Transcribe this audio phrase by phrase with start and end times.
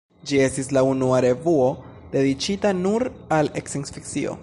[0.29, 1.69] Ĝi estis la unua revuo
[2.17, 3.09] dediĉita nur
[3.39, 4.37] al sciencfikcio.